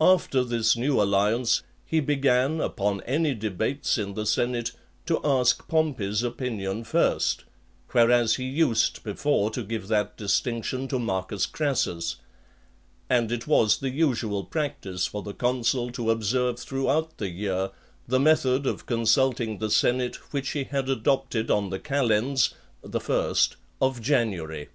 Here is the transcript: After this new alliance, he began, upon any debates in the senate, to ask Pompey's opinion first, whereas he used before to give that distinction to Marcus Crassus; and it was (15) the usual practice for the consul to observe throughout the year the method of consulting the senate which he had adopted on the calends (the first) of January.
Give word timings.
After 0.00 0.42
this 0.42 0.74
new 0.74 1.02
alliance, 1.02 1.62
he 1.84 2.00
began, 2.00 2.62
upon 2.62 3.02
any 3.02 3.34
debates 3.34 3.98
in 3.98 4.14
the 4.14 4.24
senate, 4.24 4.72
to 5.04 5.20
ask 5.22 5.68
Pompey's 5.68 6.22
opinion 6.22 6.82
first, 6.82 7.44
whereas 7.90 8.36
he 8.36 8.44
used 8.44 9.02
before 9.04 9.50
to 9.50 9.62
give 9.62 9.88
that 9.88 10.16
distinction 10.16 10.88
to 10.88 10.98
Marcus 10.98 11.44
Crassus; 11.44 12.16
and 13.10 13.30
it 13.30 13.46
was 13.46 13.74
(15) 13.74 13.90
the 13.90 13.94
usual 13.94 14.44
practice 14.44 15.04
for 15.06 15.22
the 15.22 15.34
consul 15.34 15.92
to 15.92 16.10
observe 16.10 16.58
throughout 16.58 17.18
the 17.18 17.28
year 17.28 17.70
the 18.08 18.18
method 18.18 18.64
of 18.66 18.86
consulting 18.86 19.58
the 19.58 19.68
senate 19.70 20.16
which 20.32 20.52
he 20.52 20.64
had 20.64 20.88
adopted 20.88 21.50
on 21.50 21.68
the 21.68 21.78
calends 21.78 22.54
(the 22.80 22.98
first) 22.98 23.56
of 23.82 24.00
January. 24.00 24.70